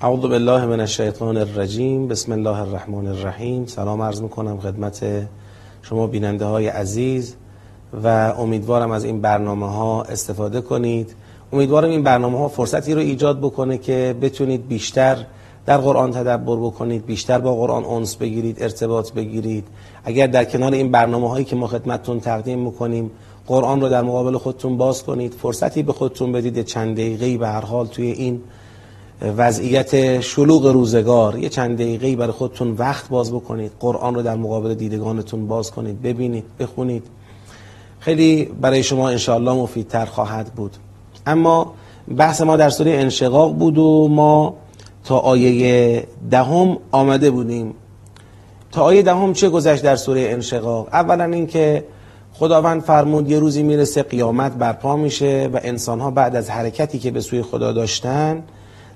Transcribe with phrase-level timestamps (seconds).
[0.00, 2.08] اعوذ بالله من الشیطان الرجیم.
[2.08, 3.66] بسم الله الرحمن الرحیم.
[3.66, 5.06] سلام عرض می‌کنم خدمت
[5.82, 7.34] شما بیننده های عزیز
[8.04, 11.14] و امیدوارم از این برنامه ها استفاده کنید.
[11.52, 15.16] امیدوارم این برنامه ها فرصتی رو ایجاد بکنه که بتونید بیشتر
[15.66, 19.64] در قرآن تدبر بکنید بیشتر با قرآن اونس بگیرید ارتباط بگیرید.
[20.04, 23.10] اگر در کنار این برنامه هایی که ما خدمتتون تقدیم می‌کنیم
[23.46, 27.64] قرآن رو در مقابل خودتون باز کنید فرصتی به خودتون بدید چند دقیقه‌ای به هر
[27.64, 28.40] حال توی این
[29.22, 31.38] وضعیت شلوغ روزگار.
[31.38, 33.72] یه چند دقیقه‌ای برای خودتون وقت باز بکنید.
[33.80, 36.02] قرآن رو در مقابل دیدگانتون باز کنید.
[36.02, 37.02] ببینید بخونید.
[38.00, 40.76] خیلی برای شما انشاءالله مفیدتر خواهد بود.
[41.26, 41.72] اما
[42.16, 44.54] بحث ما در سوره انشقاق بود و ما
[45.04, 47.74] تا آیه دهم آمده بودیم.
[48.72, 51.84] تا آیه دهم چه گذشت در سوره انشقاق؟ اولا اینکه
[52.32, 57.20] خداوند فرمود یه روزی می‌رسه قیامت برپا میشه و انسانها بعد از حرکتی که به
[57.20, 58.42] سوی خدا داشتن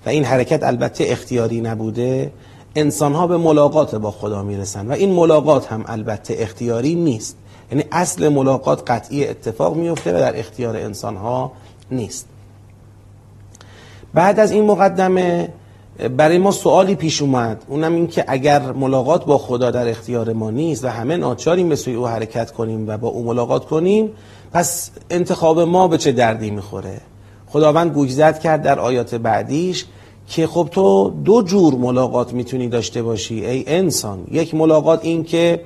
[0.07, 2.33] و این حرکت البته اختیاری نبوده
[2.77, 7.37] انسانها به ملاقات با خدا می‌رسن و این ملاقات هم البته اختیاری نیست.
[7.71, 11.53] یعنی اصل ملاقات قطعی اتفاق میفته و در اختیار انسانها
[11.91, 12.27] نیست.
[14.15, 15.49] بعد از این مقدمه
[16.17, 17.65] برای ما سوالی پیش اومد.
[17.69, 21.77] اونم این که اگر ملاقات با خدا در اختیار ما نیست و همه ناچاریم به
[21.77, 24.11] سوی او حرکت کنیم و با او ملاقات کنیم
[24.53, 27.01] پس انتخاب ما به چه دردی می‌خوره؟
[27.53, 29.85] خداوند گوشزد کرد در آیات بعدیش
[30.29, 34.25] که خب تو دو جور ملاقات می‌تونی داشته باشی ای انسان.
[34.31, 35.61] یک ملاقات این که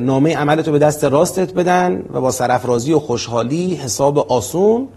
[0.00, 4.88] نامه عملتو به دست راستت بدن و با سرفرازی و خوشحالی حساب آسون.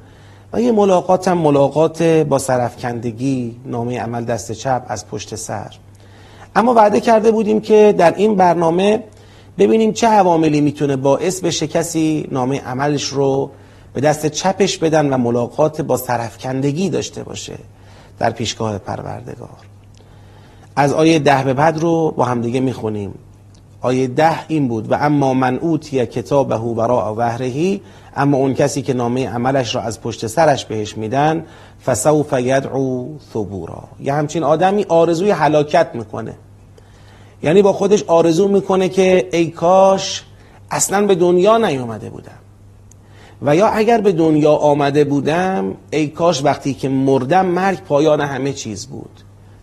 [0.53, 5.75] و یه ملاقات هم ملاقات با سرفکندگی نامه عمل دست چپ از پشت سر.
[6.55, 9.03] اما وعده کرده بودیم که در این برنامه
[9.57, 13.52] ببینیم چه عواملی می‌تونه باعث بشه کسی نامه عملش رو
[13.94, 17.58] به دست چپش بدن و ملاقات با سرفکندگی داشته باشه
[18.19, 19.50] در پیشگاه پروردگار.
[20.75, 23.13] از آیه ده به بعد رو با همدیگه می‌خونیم.
[23.81, 27.81] آیه ده این بود و اما من اوتی کتابه وراء وهرهی
[28.16, 31.46] اما اون کسی که نامه عملش را از پشت سرش بهش میدن
[31.86, 33.84] فسوف یدعو ثبورا.
[34.00, 36.34] یه همچین آدمی آرزوی هلاکت می‌کنه.
[37.44, 40.24] یعنی با خودش آرزو می‌کنه که ای کاش
[40.72, 42.38] اصلا به دنیا نیومده بودم.
[43.41, 48.53] و یا اگر به دنیا آمده بودم ای کاش وقتی که مردم مرگ پایان همه
[48.53, 49.09] چیز بود.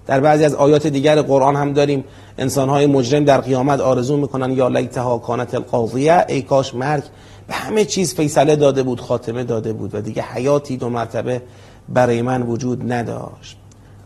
[0.06, 2.04] در بعضی از آیات دیگر قرآن هم داریم
[2.38, 7.02] انسانهای مجرم در قیامت آرزو می‌کنن یا لیتها کانت القاضیه ای کاش مرگ
[7.48, 11.42] به همه چیز فیصله داده بود خاتمه داده بود و دیگه حیاتی دو مرتبه
[11.88, 13.56] برای من وجود نداشت.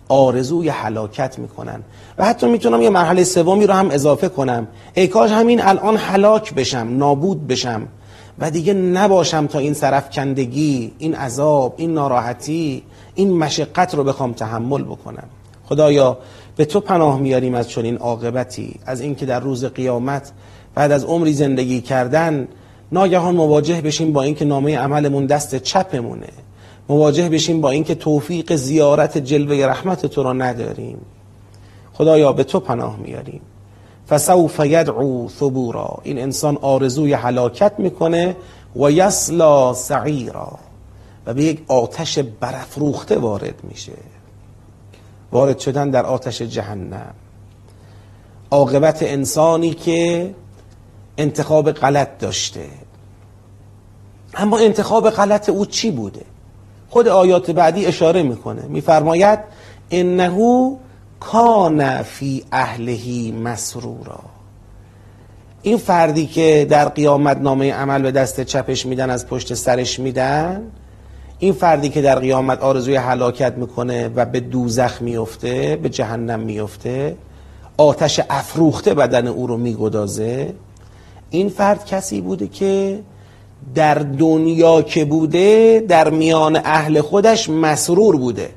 [0.09, 1.83] آرزوی حلاکت می‌کنن.
[2.19, 4.69] و حتی می‌تونم یه مرحله سومی رو هم اضافه کنم.
[4.95, 7.83] ای کاش همین الان حلاک بشم نابود بشم.
[8.39, 12.83] و دیگه نباشم تا این سرف کندگی این عذاب این ناراحتی
[13.15, 15.29] این مشقت رو بخوام تحمل بکنم.
[15.65, 16.19] خدایا
[16.57, 20.33] به تو پناه میاریم از چنین عاقبتی از اینکه در روز قیامت
[20.75, 22.49] بعد از عمری زندگی کردن
[22.93, 26.29] ناگهان مواجه بشیم با اینکه نامه عملمون دست چپمونه.
[26.89, 30.99] مواجه بشیم با اینکه توفیق زیارت جلوه رحمت تو را نداریم.
[31.93, 33.41] خدایا به تو پناه میاریم.
[34.11, 35.99] فسوف یدعو ثبورا.
[36.03, 38.37] این انسان آرزوی حلاکت می‌کنه
[38.77, 40.59] و یسلا سعیرا.
[41.27, 43.93] و به یک آتش برافروخته وارد میشه.
[45.33, 47.15] وارد شدن در آتش جهنم.
[48.51, 50.35] عاقبت انسانی که
[51.19, 52.67] انتخاب غلط داشته.
[54.35, 56.23] اما انتخاب غلط او چی بوده؟
[56.91, 58.63] خود آیات بعدی اشاره می‌کنه.
[58.63, 59.39] میفرماید
[59.91, 60.79] انه
[61.21, 64.21] کان فی اهلهی مسرورا.
[65.63, 70.63] این فردی که در قیامت نامه عمل به دست چپش میدن از پشت سرش میدن
[71.39, 77.17] این فردی که در قیامت آرزوی حلاکت می‌کنه و به دوزخ میفته به جهنم میفته
[77.77, 80.55] آتش افروخته بدن او رو میگدازه.
[81.31, 83.01] این فرد کسی بوده که
[83.75, 88.51] در دنیا که بوده در میان اهل خودش مسرور بوده.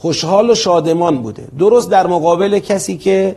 [0.00, 1.48] خوشحال و شادمان بوده.
[1.58, 3.36] درست در مقابل کسی که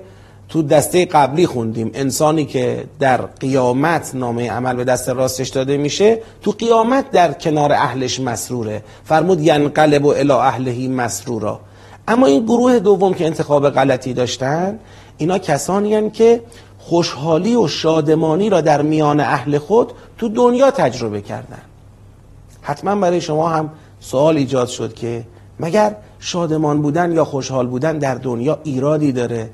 [0.50, 6.22] تو دسته قبلی خوندیم انسانی که در قیامت نامه عمل به دست راستش داده میشه
[6.42, 8.84] تو قیامت در کنار اهلش مسروره.
[9.04, 11.60] فرمود ینقلب و الی اهلهی مسرورا.
[12.08, 14.80] اما این گروه دوم که انتخاب غلطی داشتن
[15.18, 16.42] اینا کسانی هن که
[16.80, 21.62] خوشحالی و شادمانی را در میان اهل خود تو دنیا تجربه کردن.
[22.62, 23.70] حتما برای شما هم
[24.00, 25.24] سوال ایجاد شد که
[25.60, 29.50] مگر شادمان بودن یا خوشحال بودن در دنیا ایرادی داره؟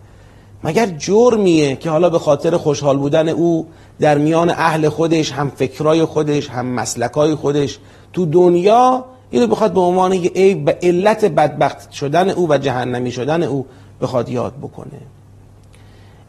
[0.63, 3.68] مگر جرمیه که حالا به خاطر خوشحال بودن او
[4.00, 7.80] در میان اهل خودش هم فکرای خودش هم مسلکای خودش
[8.13, 13.12] تو دنیا اینو بخواد به عنوان یه عیب به علت بدبخت شدن او و جهنمی
[13.12, 13.66] شدن او
[14.02, 15.00] بخواد یاد بکنه.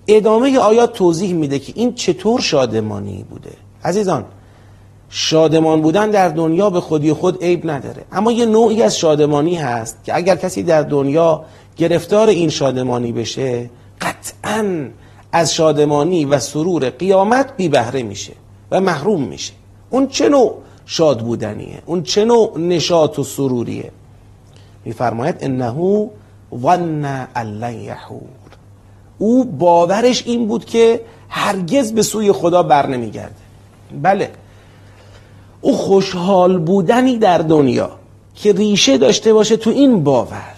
[0.08, 3.52] ادامه آیات توضیح میده که این چطور شادمانی بوده؟
[3.84, 4.24] عزیزان
[5.08, 8.04] شادمان بودن در دنیا به خودی خود عیب نداره.
[8.12, 11.44] اما یه نوعی از شادمانی هست که اگر کسی در دنیا
[11.76, 13.70] گرفتار این شادمانی بشه
[14.00, 14.88] قطعا
[15.32, 18.32] از شادمانی و سرور قیامت بی بهره میشه
[18.70, 19.52] و محروم میشه.
[19.90, 20.54] اون چه نوع
[20.86, 23.90] شاد بودنیه؟ اون چه نوع نشاط و سروریه؟
[24.84, 26.08] میفرماید انه
[26.62, 28.20] ظن ان یحور.
[29.18, 33.34] او باورش این بود که هرگز به سوی خدا بر نمیگرده.
[34.02, 34.30] بله
[35.66, 37.90] او خوشحال بودنی در دنیا
[38.34, 40.54] که ریشه داشته باشه تو این باور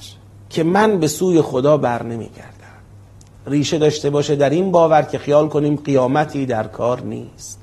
[0.50, 2.78] که من به سوی خدا بر نمیگردم.
[3.46, 7.58] ریشه داشته باشه در این باور که خیال کنیم قیامتی در کار نیست.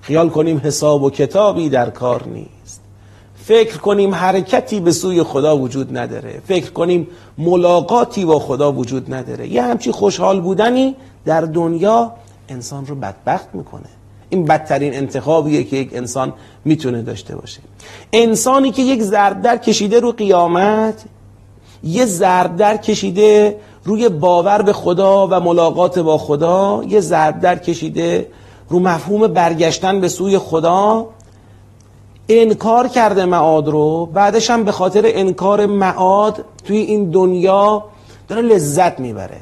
[0.00, 2.80] خیال کنیم حساب و کتابی در کار نیست.
[3.36, 6.42] فکر کنیم حرکتی به سوی خدا وجود نداره.
[6.46, 7.06] فکر کنیم
[7.38, 9.48] ملاقاتی با خدا وجود نداره.
[9.48, 12.12] یه همچی خوشحال بودنی در دنیا
[12.48, 14.01] انسان رو بدبخت می‌کنه.
[14.32, 16.32] این بدترین انتخابیه که یک انسان
[16.64, 17.60] می‌تونه داشته باشه.
[18.12, 21.04] انسانی که یک ضرب کشیده رو قیامت
[21.84, 28.26] یه ضرب کشیده روی باور به خدا و ملاقات با خدا یه ضرب کشیده
[28.68, 31.06] رو مفهوم برگشتن به سوی خدا
[32.28, 37.84] انکار کرده معاد رو بعدش هم به خاطر انکار معاد توی این دنیا
[38.28, 39.40] داره لذت می‌بره.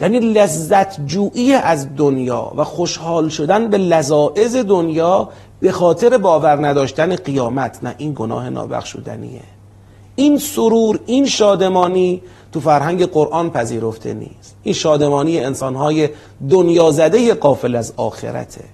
[0.00, 5.28] یعنی لذت جویی از دنیا و خوشحال شدن به لذاعز دنیا
[5.60, 7.78] به خاطر باور نداشتن قیامت.
[7.82, 9.40] نه این گناه نابخشودنیه.
[10.16, 12.22] این سرور این شادمانی
[12.52, 14.56] تو فرهنگ قرآن پذیرفته نیست.
[14.62, 16.08] این شادمانی انسانهای
[16.50, 18.64] دنیا زده قافل از آخرته.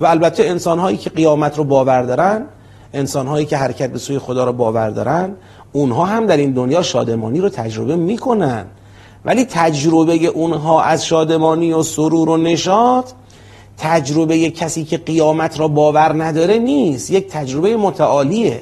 [0.00, 2.44] و البته انسانهایی که قیامت رو باور دارن
[2.92, 5.34] انسانهایی که حرکت به سوی خدا رو باور دارن
[5.72, 8.66] اونها هم در این دنیا شادمانی رو تجربه می‌کنن.
[9.28, 13.10] ولی تجربه اونها از شادمانی و سرور و نشاط
[13.78, 17.10] تجربه کسی که قیامت را باور نداره نیست.
[17.10, 18.60] یک تجربه متعالیه.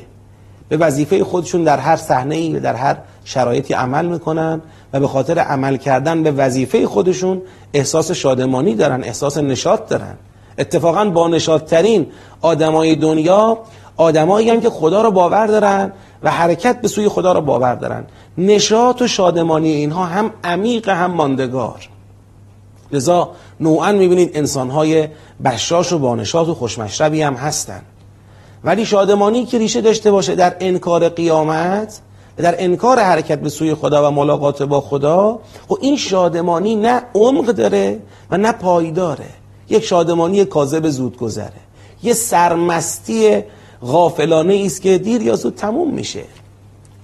[0.68, 4.60] به وظیفه خودشون در هر صحنه ای در هر شرایطی عمل می‌کنن
[4.92, 7.42] و به خاطر عمل کردن به وظیفه خودشون
[7.74, 10.14] احساس شادمانی دارن احساس نشاط دارن.
[10.58, 12.06] اتفاقا با نشاطترین
[12.40, 13.58] آدمای دنیا
[13.96, 15.92] آدمایی هم که خدا رو باور دارن
[16.22, 18.04] و حرکت به سوی خدا رو باور دارن.
[18.38, 21.88] نشاط و شادمانی اینها هم عمیق هم ماندگار.
[22.92, 23.30] لذا
[23.60, 25.08] نوعا می‌بینید انسانهای
[25.44, 27.82] بشاش و بانشات و خوشمشربی هم هستن.
[28.64, 32.00] ولی شادمانی که ریشه داشته باشه در انکار قیامت
[32.36, 37.02] در انکار حرکت به سوی خدا و ملاقات با خدا و خب این شادمانی نه
[37.14, 37.98] عمق داره
[38.30, 39.28] و نه پایداره.
[39.68, 41.52] یک شادمانی کاذب زود گذره
[42.02, 43.42] یه سرمستی
[43.82, 46.22] غافلانه است که دیر یا زود تموم میشه.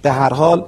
[0.02, 0.64] به هر حال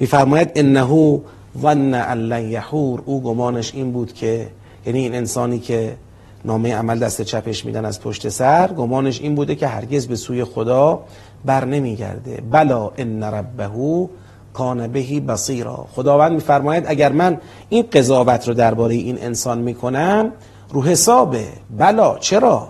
[0.00, 1.20] میفرماید انه
[1.62, 3.02] ظن ان یحور.
[3.06, 4.48] او گمانش این بود که
[4.86, 5.96] یعنی این انسانی که
[6.44, 10.44] نامه عمل دست چپش میدن از پشت سر گمانش این بوده که هرگز به سوی
[10.44, 11.00] خدا
[11.44, 12.42] بر نمیگرده.
[12.50, 14.08] بلا ان ربه
[14.54, 15.86] کان بهی بصیرا.
[15.96, 20.32] خداوند میفرماید اگر من این قضاوت رو درباره این انسان می‌کنم
[20.70, 21.46] رو حسابه
[21.78, 22.68] بلا چرا؟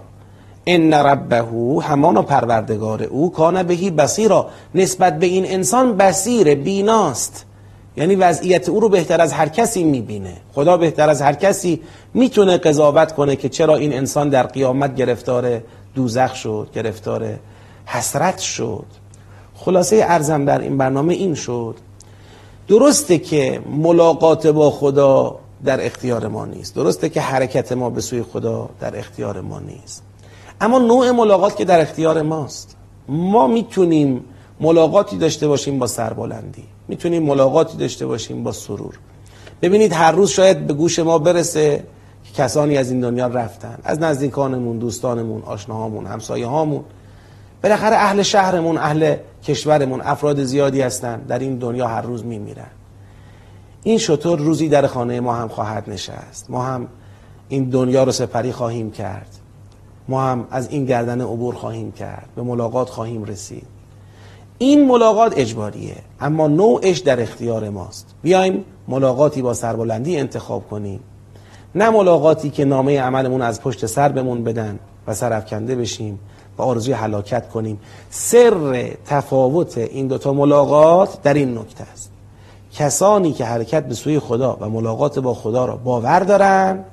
[0.67, 1.45] ان ربه
[1.83, 4.49] همان پروردگار او کان بهی بصیرا.
[4.75, 7.47] نسبت به این انسان بصیر بیناست.
[7.97, 10.37] یعنی وضعیت او رو بهتر از هر کسی می‌بینه.
[10.55, 11.81] خدا بهتر از هر کسی
[12.15, 15.61] می‌تونه قضاوت کنه که چرا این انسان در قیامت گرفتار
[15.95, 17.39] دوزخ شد گرفتار
[17.87, 18.85] حسرت شد.
[19.55, 21.75] خلاصه ارزم در این برنامه این شد.
[22.69, 26.75] درسته که ملاقات با خدا در اختیار ما نیست.
[26.75, 30.03] درسته که حرکت ما به سوی خدا در اختیار ما نیست.
[30.61, 32.77] اما نوع ملاقات که در اختیار ماست.
[33.09, 34.25] ما می‌تونیم
[34.61, 36.65] ملاقاتی داشته باشیم با سربلندی.
[36.89, 38.99] می‌تونیم ملاقاتی داشته باشیم با سرور.
[39.63, 41.85] ببینید هر روز شاید به گوش ما برسه
[42.25, 43.79] که کسانی از این دنیا رفتن.
[43.85, 46.85] از نزدیکانمون دوستانمون آشناهامون همسایه هامون
[47.63, 51.21] بالاخره اهل شهرمون اهل کشورمون افراد زیادی هستن.
[51.21, 52.71] در این دنیا هر روز میمیرن.
[53.83, 56.51] این شطور روزی در خانه ما هم خواهد نشست.
[56.51, 56.89] ما هم
[57.49, 59.40] این دنیا رو سپری خواهیم کرد.
[60.11, 63.67] ما هم از این گردن عبور خواهیم کرد به ملاقات خواهیم رسید.
[64.59, 68.07] این ملاقات اجباریه اما نوعش در اختیار ماست.
[68.23, 71.01] بیایم ملاقاتی با سربلندی انتخاب کنیم.
[71.75, 76.19] نه ملاقاتی که نامه عملمون از پشت سر بمون بدن و سرفکنده بشیم
[76.59, 77.81] و آرزوی حلاکت کنیم.
[78.11, 82.11] سر تفاوت این دوتا ملاقات در این نکته است.
[82.73, 86.85] کسانی که حرکت به سوی خدا و ملاقات با خدا را باور دارن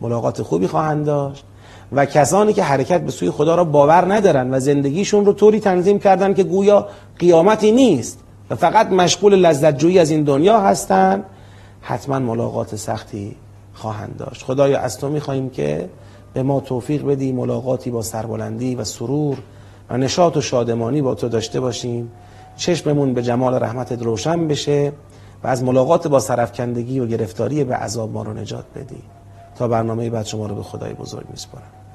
[0.00, 1.44] ملاقات خوبی خواهند داشت.
[1.92, 5.98] و کسانی که حرکت به سوی خدا را باور ندارن و زندگیشون رو طوری تنظیم
[5.98, 6.88] کردن که گویا
[7.18, 8.18] قیامتی نیست
[8.50, 11.24] و فقط مشغول لذت جویی از این دنیا هستن
[11.80, 13.36] حتما ملاقات سختی
[13.74, 14.44] خواهند داشت.
[14.44, 15.88] خدایا از تو می‌خواهیم که
[16.34, 19.38] به ما توفیق بدی ملاقاتی با سربلندی و سرور
[19.90, 22.10] و نشاط و شادمانی با تو داشته باشیم.
[22.56, 24.92] چشممون به جمال رحمتت روشن بشه
[25.44, 29.02] و از ملاقات با سرفکندگی و گرفتاری به عذاب ما رو نجات بدی.
[29.56, 31.85] تا برنامه بعد شما رو به خدای بزرگ میسپارم.